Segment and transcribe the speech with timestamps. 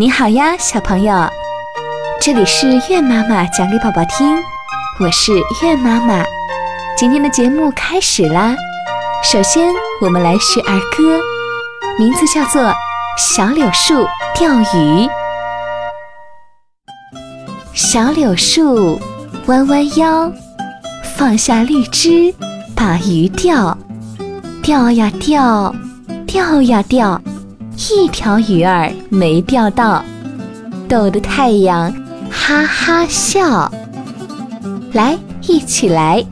[0.00, 1.28] 你好呀，小朋友，
[2.22, 4.34] 这里是月妈妈讲给宝宝听，
[4.98, 6.24] 我是月妈妈。
[6.96, 8.56] 今天的节目开始啦，
[9.22, 11.20] 首先我们来学儿歌，
[11.98, 12.62] 名字叫做
[13.18, 15.06] 《小柳树钓鱼》。
[17.74, 18.98] 小柳树
[19.48, 20.32] 弯弯腰，
[21.14, 22.34] 放下绿枝
[22.74, 23.76] 把鱼钓，
[24.62, 25.74] 钓呀钓，
[26.26, 27.20] 钓呀钓。
[27.88, 30.04] 一条鱼儿没钓到，
[30.86, 31.90] 逗得太阳
[32.30, 33.72] 哈哈笑。
[34.92, 35.16] 来，
[35.48, 36.22] 一起来，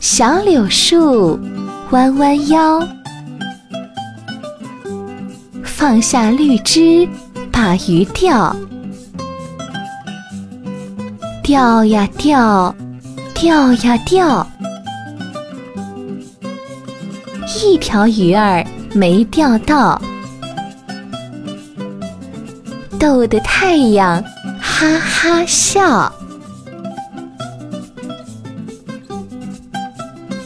[0.00, 1.38] 小柳树
[1.90, 2.80] 弯弯腰，
[5.62, 7.06] 放下绿枝
[7.52, 8.56] 把鱼钓，
[11.42, 12.74] 钓呀钓，
[13.34, 14.46] 钓呀钓，
[17.62, 20.00] 一条鱼儿没钓到。
[23.00, 24.22] 逗得太阳
[24.60, 26.12] 哈哈笑，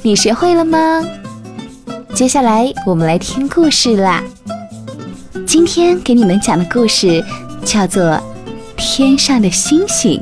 [0.03, 1.05] 你学会了吗？
[2.15, 4.23] 接下来我们来听故事啦。
[5.45, 7.25] 今天给你们讲的故事
[7.65, 8.05] 叫做
[8.77, 10.21] 《天上的星星》。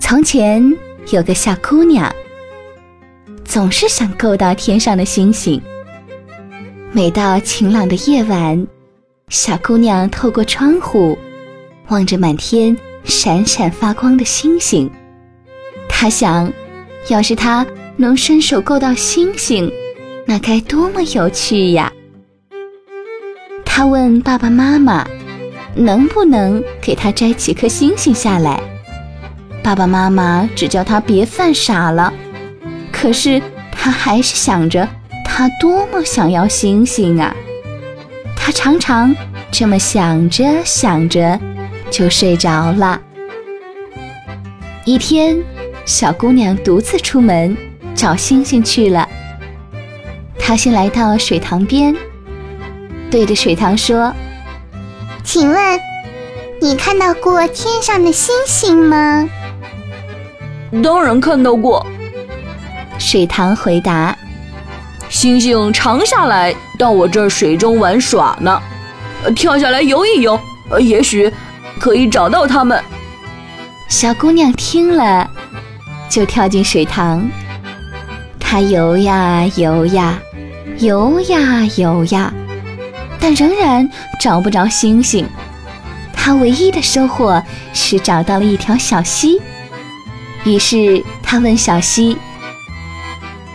[0.00, 0.66] 从前
[1.10, 2.10] 有个小姑娘。
[3.52, 5.60] 总是想够到天上的星星。
[6.90, 8.66] 每到晴朗的夜晚，
[9.28, 11.18] 小姑娘透过窗户
[11.88, 14.90] 望着满天闪闪发光的星星，
[15.86, 16.50] 她想，
[17.08, 17.66] 要是她
[17.98, 19.70] 能伸手够到星星，
[20.24, 21.92] 那该多么有趣呀！
[23.66, 25.06] 她问爸爸妈妈，
[25.74, 28.58] 能不能给她摘几颗星星下来？
[29.62, 32.10] 爸爸妈妈只叫她别犯傻了。
[33.02, 34.88] 可是他还是想着，
[35.24, 37.34] 他多么想要星星啊！
[38.36, 39.12] 他常常
[39.50, 41.40] 这么想着想着，
[41.90, 43.00] 就睡着了。
[44.84, 45.36] 一天，
[45.84, 47.56] 小姑娘独自出门
[47.92, 49.08] 找星星去了。
[50.38, 51.96] 她先来到水塘边，
[53.10, 54.14] 对着水塘说
[55.24, 55.80] ：“请问，
[56.60, 59.28] 你看到过天上的星星吗
[60.84, 61.84] ？”“当然看到过。”
[63.02, 64.16] 水塘回答
[65.10, 68.62] ：“星星常下来到我这儿水中玩耍呢，
[69.34, 70.38] 跳下来游一游，
[70.78, 71.30] 也许
[71.80, 72.82] 可以找到它们。”
[73.90, 75.28] 小姑娘听了，
[76.08, 77.28] 就跳进水塘。
[78.38, 80.18] 她游呀游呀，
[80.78, 82.32] 游呀游呀，
[83.18, 83.86] 但仍然
[84.20, 85.26] 找不着星星。
[86.14, 87.42] 她唯一的收获
[87.74, 89.42] 是找到了一条小溪。
[90.44, 92.16] 于是她问小溪。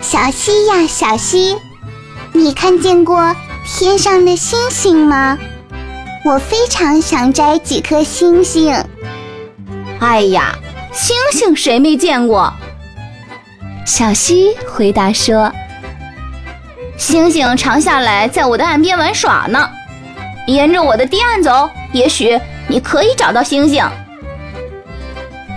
[0.02, 1.58] 小溪呀，小溪，
[2.32, 3.36] 你看见过
[3.66, 5.38] 天上的星星吗？
[6.24, 8.84] 我非常想摘几颗星星。
[10.00, 10.56] 哎呀，
[10.94, 12.54] 星星谁没见过？
[13.86, 15.52] 小溪回答说
[16.98, 19.70] ：“星星常下来在我的岸边玩耍呢。
[20.48, 23.84] 沿着我的堤岸走，也许你可以找到星星。”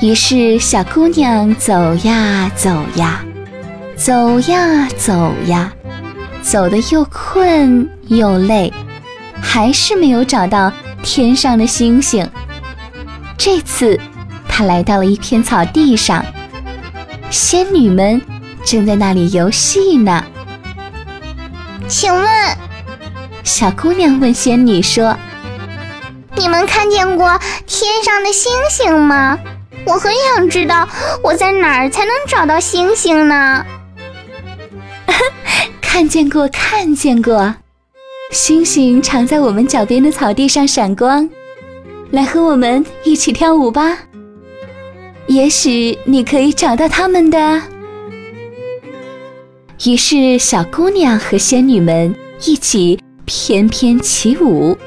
[0.01, 3.23] 于是，小姑娘走呀走呀。
[4.03, 5.71] 走呀走呀，
[6.41, 8.73] 走得又困又累，
[9.43, 10.73] 还是没有找到
[11.03, 12.27] 天上的星星。
[13.37, 14.01] 这次，
[14.49, 16.25] 他来到了一片草地上，
[17.29, 18.19] 仙女们
[18.65, 20.25] 正在那里游戏呢。
[21.87, 22.27] 请问，
[23.45, 25.15] 小姑娘问仙女说
[26.37, 29.39] ：“你们看见过天上的星星吗？
[29.85, 30.89] 我很想知道，
[31.23, 33.63] 我在哪儿才能找到星星呢？”
[35.93, 37.53] 看见过，看见过，
[38.31, 41.29] 星星常在我们脚边的草地上闪光。
[42.13, 43.99] 来和我们一起跳舞吧，
[45.27, 47.61] 也许你可以找到他们的。
[49.85, 52.15] 于是，小姑娘和仙女们
[52.47, 54.79] 一起翩翩起舞。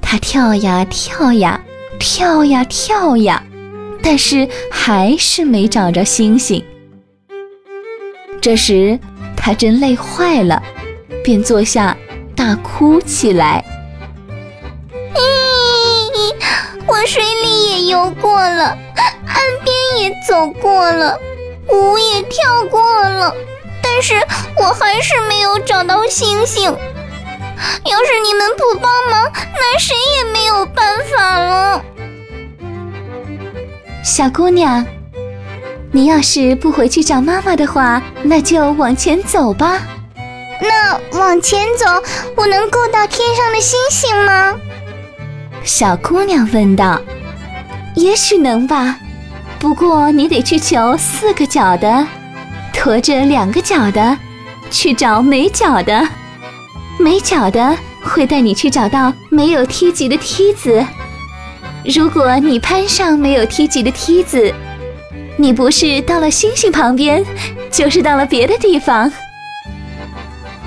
[0.00, 1.60] 她跳呀跳呀，
[1.98, 3.42] 跳呀跳呀，
[4.00, 6.64] 但是还是没找着星星。
[8.40, 8.96] 这时。
[9.44, 10.62] 他真累坏了，
[11.24, 11.96] 便坐下
[12.36, 13.64] 大哭起来。
[15.16, 16.32] 咦，
[16.86, 18.66] 我水里也游过了，
[19.26, 21.18] 岸边也走过了，
[21.68, 23.34] 舞也跳过了，
[23.82, 24.14] 但是
[24.56, 26.64] 我还是没有找到星星。
[26.64, 31.84] 要是你们不帮忙，那谁也没有办法了。
[34.04, 34.86] 小姑娘，
[35.94, 39.78] 你要是不回去找妈妈的话，那就往前走吧。
[40.60, 41.84] 那往前走，
[42.34, 44.54] 我能够到天上的星星吗？
[45.64, 46.98] 小姑娘问道。
[47.94, 48.96] 也许能吧，
[49.58, 52.06] 不过你得去求四个角的，
[52.72, 54.16] 驮着两个角的，
[54.70, 56.08] 去找没角的。
[56.98, 60.82] 没角的会带你去找到没有梯级的梯子。
[61.84, 64.54] 如果你攀上没有梯级的梯子，
[65.42, 67.24] 你不是到了星星旁边，
[67.68, 69.12] 就是到了别的地方。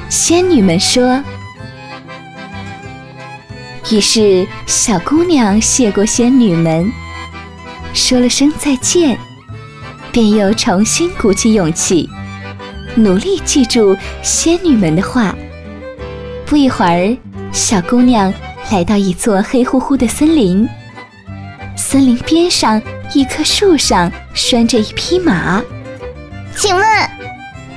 [0.09, 1.23] 仙女们说。
[3.89, 6.91] 于是小姑娘谢过仙女们，
[7.93, 9.17] 说了声再见，
[10.11, 12.09] 便又重新鼓起勇气，
[12.95, 15.33] 努力记住仙女们的话。
[16.45, 17.17] 不一会儿，
[17.53, 18.33] 小姑娘
[18.73, 20.67] 来到一座黑乎乎的森林。
[21.77, 22.81] 森林边上
[23.13, 25.61] 一棵树上拴着一匹马。
[26.57, 26.85] 请问，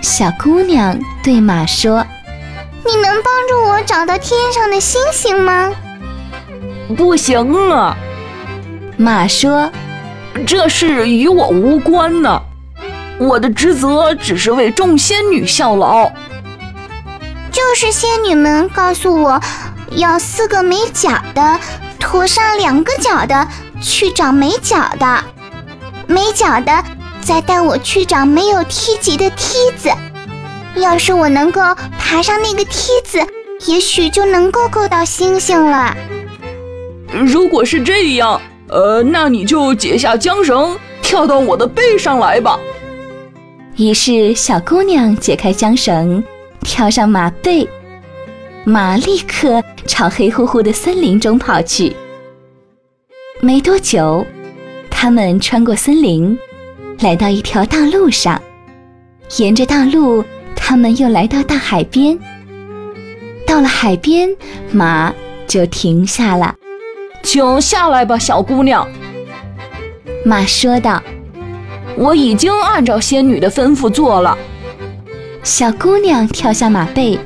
[0.01, 2.05] 小姑娘对马说
[2.87, 5.73] ：“你能帮助我找到天上的星星吗？”
[6.97, 7.97] 不行啊，
[8.97, 9.71] 马说
[10.47, 12.41] ：“这事与我无关呢，
[13.19, 16.11] 我的职责只是为众仙女效劳。”
[17.51, 19.41] 就是仙女们告诉我，
[19.91, 21.59] 要四个没脚的，
[21.99, 23.47] 驮上两个脚的
[23.81, 25.25] 去找没脚的，
[26.07, 26.85] 没脚的
[27.21, 29.91] 再带我去找没有梯级的梯子。
[30.77, 31.61] 要是我能够
[31.99, 33.19] 爬上那个梯子，
[33.67, 35.97] 也许就能够够到星星了。
[37.13, 42.59] 如果是这样，呃，那你就解下缰绳，跳到我的背上来吧。
[43.77, 46.23] 于是小姑娘解开缰绳。
[46.61, 47.67] 跳上马背，
[48.65, 51.97] 马立刻朝黑乎乎的森林中跑去。
[53.41, 54.27] 没多久，
[54.91, 56.37] 他们穿过森林，
[57.01, 58.41] 来到一条大路上。
[59.37, 60.25] 沿着大路，
[60.57, 62.19] 他们又来到大海边。
[63.47, 64.29] 到了海边，
[64.73, 65.15] 马
[65.47, 66.53] 就停下了。
[67.23, 68.87] 请下来吧，小姑娘。
[70.25, 71.01] 马说道
[71.97, 74.37] ：“我已经按照仙女的吩咐做了。”
[75.45, 77.17] 小姑娘跳下马背，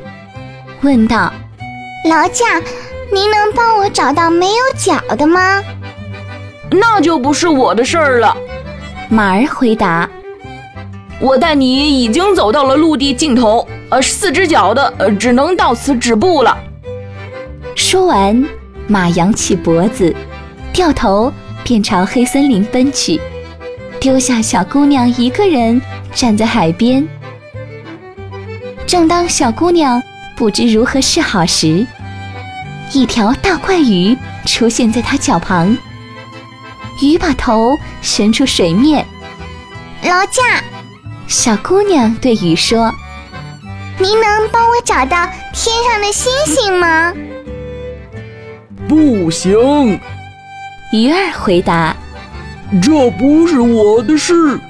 [0.83, 1.33] 问道
[2.07, 2.61] ：“劳驾，
[3.11, 5.63] 您能帮我找到没有脚的吗
[6.73, 8.37] ？”“那就不是我的事儿了。”
[9.09, 10.09] 马儿回答。
[11.21, 16.57] “我带你已经走到了陆地尽头，呃，四只脚的，呃，只能到此止步了。”
[17.77, 18.45] 说完，
[18.87, 20.15] 马扬起脖子，
[20.73, 21.33] 掉头
[21.63, 23.21] 便朝黑森林奔去，
[24.01, 25.81] 丢下小姑娘一个人
[26.15, 27.07] 站在海边。
[28.87, 30.03] 正当小姑娘
[30.37, 31.87] 不知如何是好时，
[32.93, 35.77] 一条大怪鱼出现在她脚旁。
[37.03, 39.05] 鱼把头伸出水面，
[40.05, 40.63] 劳驾。
[41.27, 42.95] 小姑娘对鱼说
[43.99, 47.13] ：“您能帮我找到天上的星星吗
[48.89, 50.01] ？”“不行。”
[50.95, 51.97] 鱼儿回答
[52.81, 54.61] ：“这不是我的事，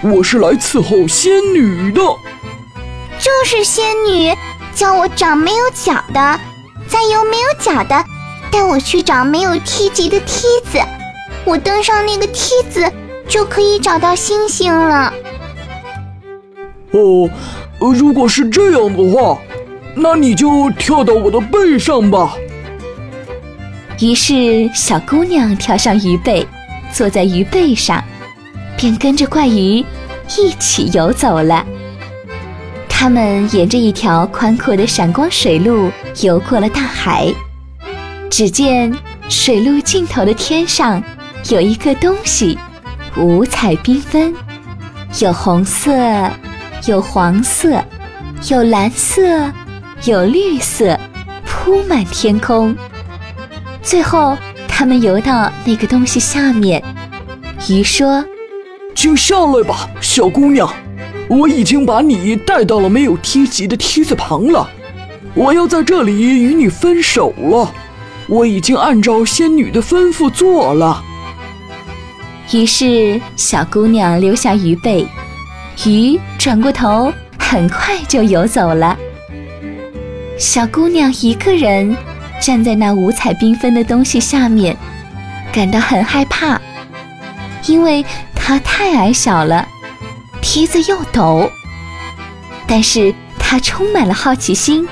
[0.00, 2.00] 我是来伺候仙女的。”
[3.20, 4.34] 就是仙女
[4.74, 6.40] 叫我找没有脚的，
[6.88, 8.02] 再由没有脚的
[8.50, 10.80] 带我去找没有梯级的梯子。
[11.44, 12.84] 我登上那个梯子，
[13.28, 15.12] 就可以找到星星了。
[16.92, 17.28] 哦，
[17.78, 19.38] 如果是这样的话，
[19.94, 22.34] 那你就跳到我的背上吧。
[24.00, 26.46] 于是小姑娘跳上鱼背，
[26.92, 28.02] 坐在鱼背上，
[28.76, 29.84] 便跟着怪鱼
[30.36, 31.64] 一起游走了。
[32.88, 37.32] 他们沿着一条宽阔的闪光水路游过了大海。
[38.30, 38.92] 只见
[39.28, 41.02] 水路尽头的天上
[41.50, 42.56] 有一个东西，
[43.16, 44.32] 五彩缤纷，
[45.20, 45.92] 有红色，
[46.86, 47.82] 有黄色，
[48.48, 49.50] 有蓝色，
[50.04, 50.98] 有绿色，
[51.44, 52.74] 铺满天空。
[53.82, 56.82] 最后，他们游到那个东西下面。
[57.68, 58.24] 鱼说
[58.94, 60.72] ：“请下来吧，小姑娘。”
[61.28, 64.68] 我已经把你带到了没有梯级的梯子旁了，
[65.34, 67.72] 我要在这里与你分手了。
[68.28, 71.02] 我已经按照仙女的吩咐做了。
[72.52, 75.06] 于是，小姑娘留下鱼背，
[75.86, 78.94] 鱼转过头，很快就游走了。
[80.38, 81.96] 小姑娘一个人
[82.42, 84.76] 站在那五彩缤纷的东西下面，
[85.50, 86.60] 感到很害怕，
[87.66, 88.04] 因为
[88.34, 89.66] 她太矮小了。
[90.42, 91.48] 梯子又陡，
[92.66, 94.86] 但是她充满了好奇心，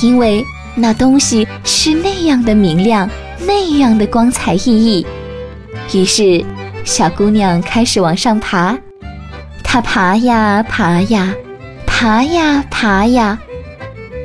[0.00, 0.42] 因为
[0.74, 3.10] 那东西是那样的明亮，
[3.40, 5.06] 那样的光彩熠熠。
[5.92, 6.42] 于是，
[6.84, 8.76] 小姑娘开始往上爬，
[9.62, 11.32] 她爬呀爬呀，
[11.86, 13.38] 爬呀爬呀，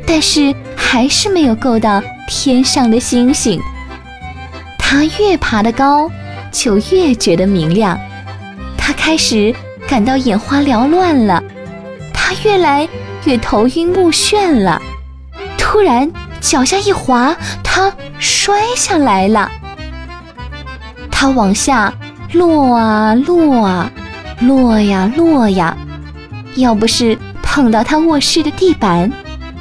[0.06, 3.62] 但是还是没有够到天上的星星。
[4.78, 6.10] 她越爬得高，
[6.52, 7.98] 就越觉得明亮。
[8.78, 9.54] 她开始
[9.88, 11.44] 感到眼花缭乱了，
[12.14, 12.88] 她越来
[13.26, 14.82] 越头晕目眩了。
[15.58, 16.12] 突然，
[16.42, 19.52] 脚下一滑，她摔下来了。
[21.12, 21.94] 她往下
[22.34, 23.92] 落啊落啊。
[24.42, 25.76] 落呀落呀，
[26.58, 29.12] 要不是碰到他卧室的地板，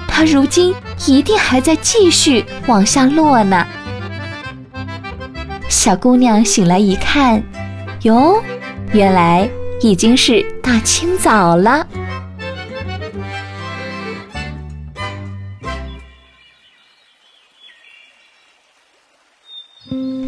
[0.06, 0.74] 他如今
[1.06, 3.66] 一定还在继续往下落呢。
[5.66, 7.42] 小姑娘醒来一看，
[8.02, 8.42] 哟，
[8.92, 9.48] 原来
[9.80, 11.86] 已经是大清早了。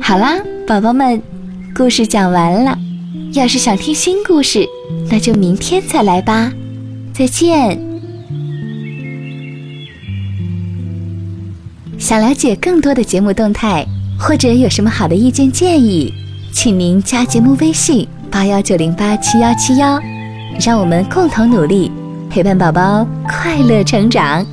[0.00, 1.22] 好啦，宝宝们，
[1.78, 2.76] 故事讲完了。
[3.34, 4.66] 要是想听新故事，
[5.08, 6.52] 那就明天再来吧。
[7.14, 7.78] 再见。
[11.96, 13.86] 想了解更多的节目动态，
[14.18, 16.12] 或者有什么好的意见建议，
[16.52, 20.00] 请您加节目微信八幺九零八七幺七幺，
[20.60, 21.92] 让我们共同努力，
[22.28, 24.44] 陪伴宝宝快乐成长。